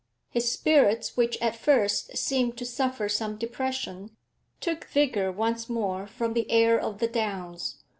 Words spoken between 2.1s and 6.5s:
seemed to suffer some depression, took vigour once more from the